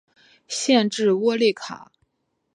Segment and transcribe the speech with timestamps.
[0.47, 1.91] 县治窝利卡。